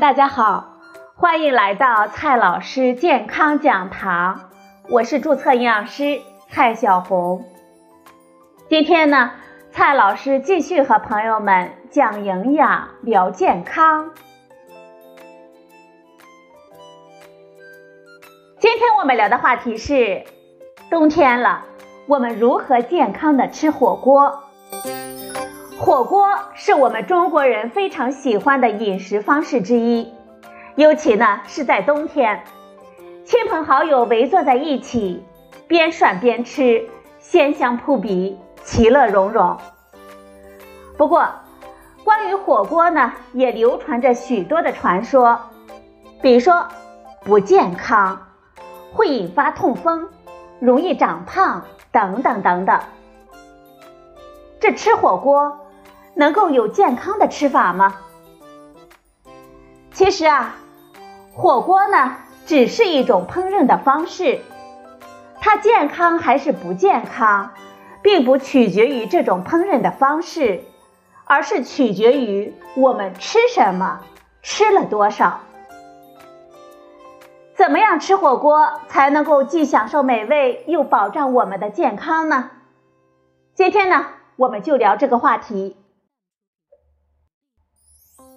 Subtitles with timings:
[0.00, 0.74] 大家好，
[1.14, 4.50] 欢迎来到蔡老师健康讲堂，
[4.90, 6.20] 我是注册营养师
[6.50, 7.46] 蔡小红。
[8.68, 9.30] 今天呢，
[9.70, 14.10] 蔡老师继续和朋友们讲营养、聊健康。
[18.58, 20.24] 今天我们聊的话题是
[20.90, 21.64] 冬天了，
[22.06, 24.42] 我们如何健康的吃火锅？
[25.78, 30.10] 火锅是我们中国人非常喜欢的饮食方式之一，
[30.74, 32.42] 尤其呢是在冬天，
[33.26, 35.22] 亲朋好友围坐在一起，
[35.68, 39.54] 边涮边吃，鲜香扑鼻，其乐融融。
[40.96, 41.28] 不过，
[42.04, 45.38] 关于火锅呢，也流传着许多的传说，
[46.22, 46.66] 比如说
[47.20, 48.18] 不健康，
[48.94, 50.08] 会引发痛风，
[50.58, 51.62] 容易长胖
[51.92, 52.80] 等等等等。
[54.58, 55.58] 这吃火锅。
[56.16, 57.94] 能够有健康的吃法吗？
[59.92, 60.56] 其实啊，
[61.34, 64.40] 火锅呢只是一种烹饪的方式，
[65.40, 67.50] 它健康还是不健康，
[68.02, 70.64] 并不取决于这种烹饪的方式，
[71.26, 74.00] 而是取决于我们吃什么，
[74.42, 75.40] 吃了多少。
[77.54, 82.50] 怎么样吃火锅才能够既享受美味又保障我们的健康呢？
[83.54, 84.06] 今天呢，
[84.36, 85.76] 我们就聊这个话题。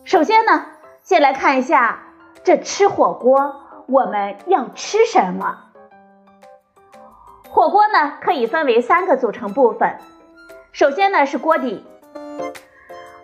[0.09, 0.65] 首先呢，
[1.03, 1.99] 先来看一下
[2.43, 5.55] 这吃火锅我们要吃什么。
[7.47, 9.99] 火锅呢可以分为三个组成部分，
[10.71, 11.85] 首先呢是锅底，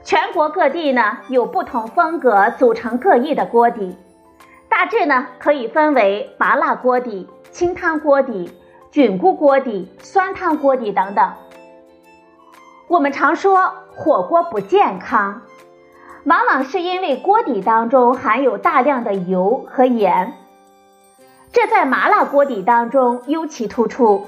[0.04, 3.98] 全国各地呢有不同风格、组成各异的锅底，
[4.70, 8.56] 大致呢可以分为麻辣锅底、清汤锅底、
[8.92, 11.34] 菌菇锅底、酸汤锅底等等。
[12.88, 15.42] 我们常说火锅不健康。
[16.26, 20.34] 往往是因为锅底当中含有大量的油和盐，
[21.52, 24.26] 这在麻辣锅底当中尤其突出。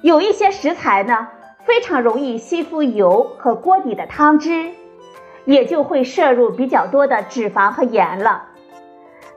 [0.00, 1.28] 有一些食材呢，
[1.64, 4.70] 非常容易吸附油和锅底的汤汁，
[5.44, 8.44] 也就会摄入比较多的脂肪和盐了。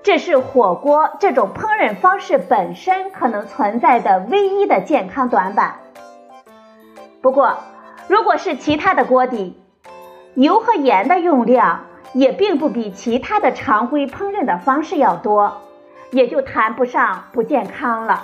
[0.01, 5.79] 这是火锅这种烹饪方式本身可能存在的唯一的健康短板。
[7.21, 7.57] 不过，
[8.07, 9.61] 如果是其他的锅底，
[10.39, 11.81] 油和盐的用量
[12.13, 15.61] 也并不比其他的常规烹饪的方式要多，
[16.11, 18.23] 也就谈不上不健康了。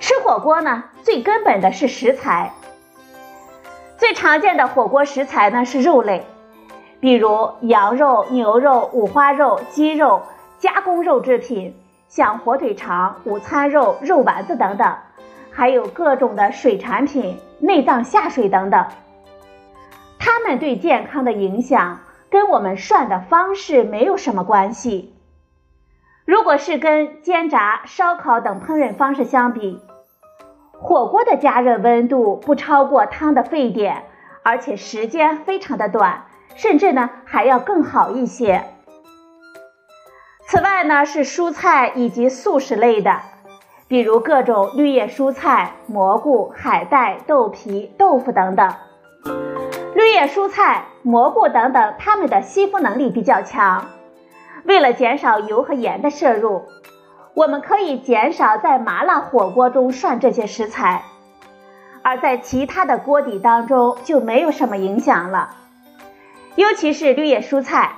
[0.00, 2.52] 吃火锅呢，最根本的是食材。
[3.96, 6.26] 最常见的火锅食材呢是肉类，
[6.98, 10.22] 比如羊肉、牛肉、五花肉、鸡肉、
[10.58, 11.76] 加工肉制品，
[12.08, 14.92] 像火腿肠、午餐肉、肉丸子等等，
[15.52, 18.84] 还有各种的水产品、内脏下水等等。
[20.30, 25.14] 它们对健康的影响跟我们涮的方式没有什么关系。
[26.26, 29.80] 如果是跟煎炸、烧烤等烹饪方式相比，
[30.72, 34.04] 火锅的加热温度不超过汤的沸点，
[34.42, 38.64] 而且时间非常的短，甚至呢还要更好一些。
[40.46, 43.22] 此外呢是蔬菜以及素食类的，
[43.88, 48.74] 比如各种绿叶蔬菜、蘑菇、海带、豆皮、豆腐等等。
[49.98, 53.86] 绿叶蔬菜、蘑菇等等，它们的吸附能力比较强。
[54.62, 56.66] 为了减少油和盐的摄入，
[57.34, 61.02] 我们可以减少在麻辣火锅中涮这些食材，
[62.02, 65.56] 而在其他的锅底当中就没有什么影响了。
[66.54, 67.96] 尤其是绿叶蔬菜，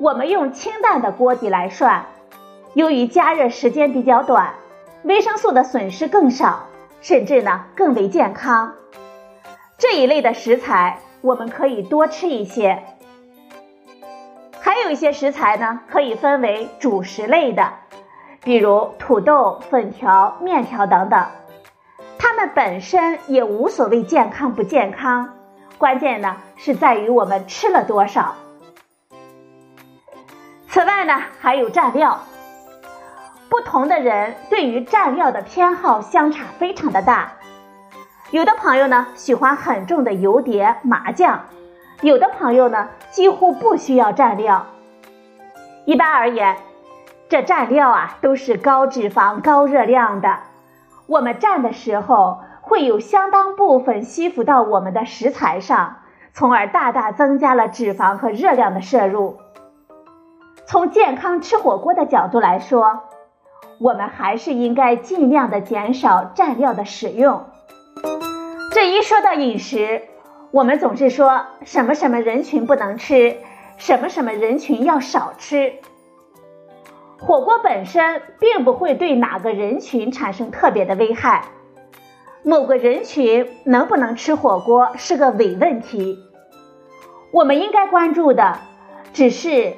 [0.00, 2.04] 我们用清淡的锅底来涮，
[2.74, 4.54] 由于加热时间比较短，
[5.04, 6.66] 维生素的损失更少，
[7.00, 8.72] 甚至呢更为健康。
[9.78, 10.98] 这一类的食材。
[11.22, 12.82] 我们可以多吃一些，
[14.60, 17.72] 还有一些食材呢，可以分为主食类的，
[18.42, 21.24] 比如土豆、粉条、面条等等，
[22.18, 25.34] 它们本身也无所谓健康不健康，
[25.78, 28.34] 关键呢是在于我们吃了多少。
[30.68, 32.20] 此外呢，还有蘸料，
[33.48, 37.34] 不同的人对于蘸料的偏好相差非常的大。
[38.32, 41.40] 有的朋友呢喜欢很重的油碟、麻酱，
[42.00, 44.64] 有的朋友呢几乎不需要蘸料。
[45.84, 46.56] 一般而言，
[47.28, 50.38] 这蘸料啊都是高脂肪、高热量的。
[51.06, 55.96] 我们蘸的时候会有相当部分吸附到我们的食材上，
[56.32, 59.36] 从而大大增加了脂肪和热量的摄入。
[60.64, 63.02] 从健康吃火锅的角度来说，
[63.78, 67.44] 我们还是应该尽量的减少蘸料的使用。
[68.72, 70.00] 这一说到饮食，
[70.50, 73.36] 我们总是说什么什么人群不能吃，
[73.76, 75.74] 什么什么人群要少吃。
[77.18, 81.44] 火锅本身并不会对哪个人群产生特别的危害，
[82.42, 86.18] 某个人群能不能吃火锅是个伪问题。
[87.30, 88.58] 我们应该关注的
[89.12, 89.74] 只是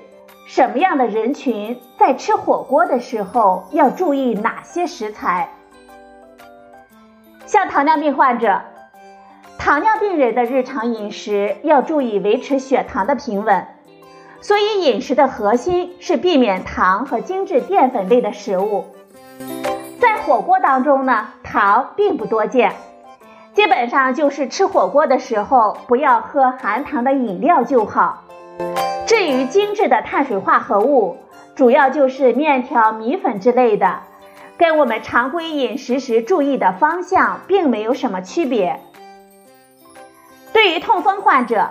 [0.46, 5.50] 什么样的人群在吃火锅的时候要注意哪些食材。
[7.44, 8.62] 像糖尿病患者，
[9.64, 13.66] 糖尿病人的日常饮食要注意维持血糖的平稳。
[14.42, 18.84] 所以饮食的核心是避免糖和精致淀粉类的食物。
[19.98, 22.74] 在火锅当中呢，糖并不多见，
[23.54, 28.24] 基本上就是吃火锅的时候不要喝含糖的饮料就好。
[29.06, 31.16] 至于精致的碳水化合物，
[31.54, 34.00] 主要就是面条、米粉之类的，
[34.58, 38.78] 跟我们常规饮食时注意的方向并没有什么区别。
[40.54, 41.68] 对于痛风患者。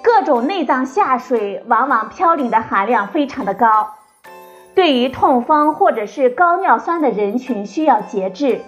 [0.00, 3.94] 各种内脏下水往往嘌呤的含量非常的高，
[4.74, 8.60] 对于痛风或者是高尿酸的人群需要节制。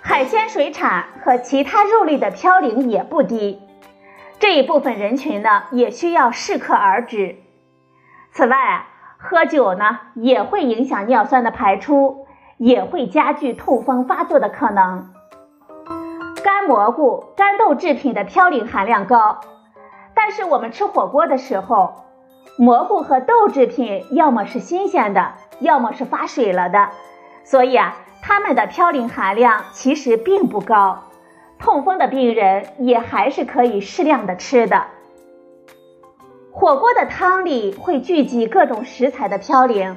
[0.00, 3.60] 海鲜、水产和其他肉类的嘌呤也不低，
[4.38, 7.36] 这一部分人群呢也需要适可而止。
[8.32, 8.86] 此外，
[9.18, 12.26] 喝酒呢也会影响尿酸的排出，
[12.56, 15.13] 也会加剧痛风发作的可能。
[16.54, 19.40] 干蘑菇、干豆制品的嘌呤含量高。
[20.14, 21.94] 但是我们吃火锅的时候，
[22.56, 26.90] 蘑菇和豆制品要么是新鲜的，要么是发水了的，
[27.42, 31.00] 所以啊，它们的嘌呤含量其实并不高。
[31.58, 34.84] 痛风的病人也还是可以适量的吃的。
[36.52, 39.96] 火锅的汤里会聚集各种食材的嘌呤，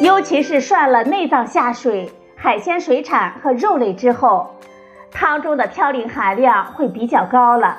[0.00, 4.54] 尤其是涮了内脏下水、海鲜、水产和肉类之后，
[5.18, 7.78] 汤中的嘌呤含量会比较高了。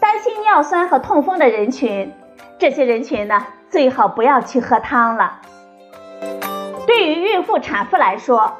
[0.00, 2.10] 担心尿酸和痛风的人群，
[2.58, 5.40] 这些人群呢，最好不要去喝汤了。
[6.86, 8.54] 对于孕妇、产妇来说，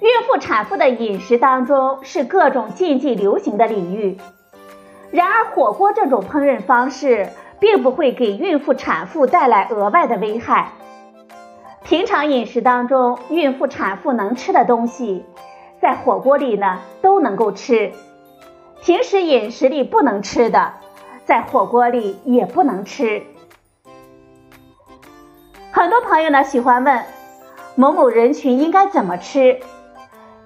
[0.00, 4.18] 孕妇、产妇的饮食当中是各种禁忌流行的领域。
[5.10, 7.28] 然而，火锅这种烹饪方式
[7.60, 10.72] 并不会给孕妇、产妇带来额外的危害。
[11.84, 15.26] 平常饮食当中，孕妇、产妇能吃的东西，
[15.80, 17.92] 在火锅里呢都能够吃。
[18.82, 20.74] 平时饮食里不能吃的，
[21.24, 23.22] 在火锅里也不能吃。
[25.72, 27.04] 很多朋友呢喜欢问
[27.74, 29.60] 某某人群应该怎么吃？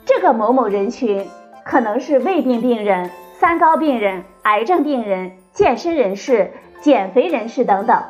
[0.05, 1.29] 这个某某人群
[1.65, 8.03] 可能是胃病病人、三高病人、癌症病人、健身人士、减肥人士等等。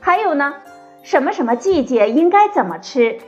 [0.00, 0.54] 还有呢，
[1.02, 3.20] 什么什么季节应该怎么吃？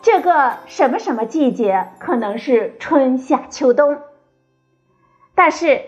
[0.00, 3.98] 这个什么什么季节可能是春夏秋冬。
[5.34, 5.82] 但是，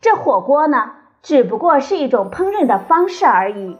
[0.00, 3.76] 这火锅呢，只不过是一种烹饪的方式而已。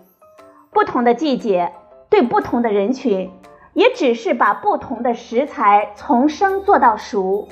[0.70, 1.72] 不同的季节，
[2.08, 3.30] 对不同的人群，
[3.74, 7.48] 也只是把不同的食材从生做到熟，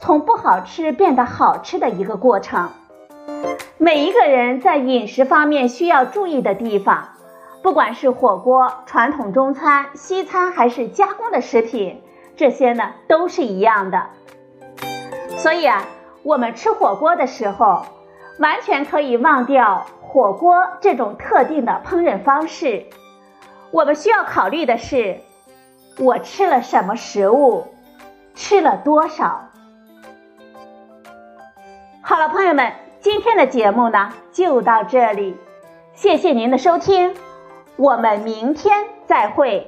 [0.00, 2.70] 从不好吃变得好吃的一个过程。
[3.76, 7.08] 每一个人在饮食方面需要注意的地方，
[7.62, 12.02] 不管是火锅、传统中餐、西餐，还是加工的食品，
[12.36, 14.06] 这些呢都是一样的。
[15.36, 15.84] 所以啊。
[16.24, 17.84] 我们吃火锅的时候，
[18.38, 22.86] 完全可以忘掉火锅这种特定的烹饪方式。
[23.72, 25.18] 我们需要考虑的是，
[25.98, 27.66] 我吃了什么食物，
[28.36, 29.48] 吃了多少。
[32.02, 35.36] 好了，朋友们，今天的节目呢就到这里，
[35.92, 37.16] 谢谢您的收听，
[37.76, 38.74] 我们明天
[39.06, 39.66] 再会。